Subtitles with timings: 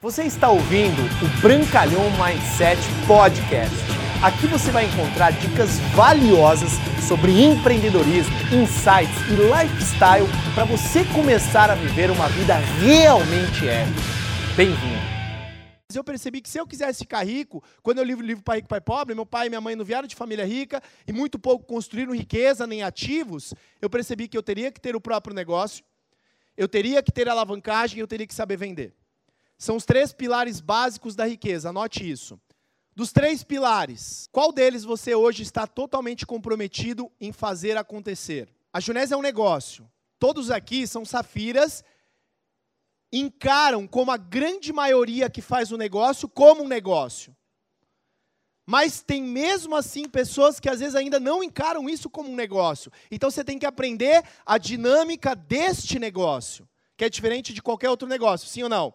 [0.00, 3.74] Você está ouvindo o Brancalhão Mindset Podcast.
[4.22, 6.70] Aqui você vai encontrar dicas valiosas
[7.08, 14.00] sobre empreendedorismo, insights e lifestyle para você começar a viver uma vida realmente épica.
[14.56, 15.02] Bem-vindo!
[15.92, 18.68] Eu percebi que se eu quisesse ficar rico, quando eu li o livro Pai Rico,
[18.68, 21.66] Pai Pobre, meu pai e minha mãe não vieram de família rica e muito pouco
[21.66, 23.52] construíram riqueza nem ativos,
[23.82, 25.84] eu percebi que eu teria que ter o próprio negócio,
[26.56, 28.94] eu teria que ter alavancagem e eu teria que saber vender.
[29.58, 32.40] São os três pilares básicos da riqueza, anote isso.
[32.94, 38.48] Dos três pilares, qual deles você hoje está totalmente comprometido em fazer acontecer?
[38.72, 39.88] A Junés é um negócio.
[40.18, 41.84] Todos aqui são safiras,
[43.12, 47.36] encaram como a grande maioria que faz o negócio como um negócio.
[48.66, 52.92] Mas tem mesmo assim pessoas que às vezes ainda não encaram isso como um negócio.
[53.10, 58.06] Então você tem que aprender a dinâmica deste negócio, que é diferente de qualquer outro
[58.06, 58.92] negócio, sim ou não?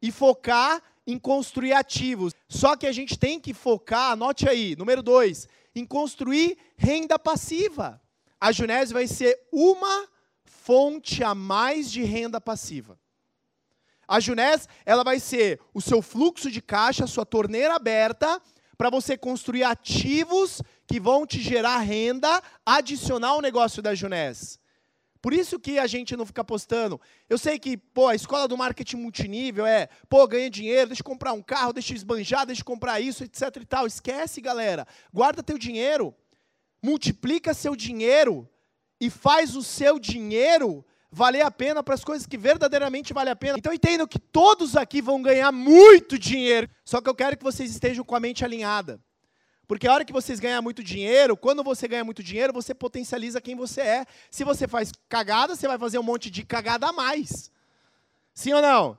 [0.00, 2.34] E focar em construir ativos.
[2.48, 8.00] Só que a gente tem que focar, anote aí, número dois, em construir renda passiva.
[8.40, 10.06] A Junese vai ser uma
[10.44, 12.98] fonte a mais de renda passiva.
[14.06, 18.40] A Junés, ela vai ser o seu fluxo de caixa, a sua torneira aberta,
[18.76, 24.58] para você construir ativos que vão te gerar renda adicional ao negócio da Junés.
[25.20, 27.00] Por isso que a gente não fica postando.
[27.28, 31.06] Eu sei que, pô, a escola do marketing multinível é, pô, ganha dinheiro, deixa eu
[31.06, 33.86] comprar um carro, deixa eu esbanjar, deixa eu comprar isso, etc e tal.
[33.86, 34.86] Esquece, galera.
[35.12, 36.14] Guarda teu dinheiro.
[36.82, 38.48] Multiplica seu dinheiro
[39.00, 43.36] e faz o seu dinheiro valer a pena para as coisas que verdadeiramente valem a
[43.36, 43.58] pena.
[43.58, 46.68] Então entendo que todos aqui vão ganhar muito dinheiro.
[46.84, 49.00] Só que eu quero que vocês estejam com a mente alinhada.
[49.68, 53.38] Porque a hora que vocês ganham muito dinheiro, quando você ganha muito dinheiro, você potencializa
[53.38, 54.06] quem você é.
[54.30, 57.52] Se você faz cagada, você vai fazer um monte de cagada a mais.
[58.32, 58.98] Sim ou não?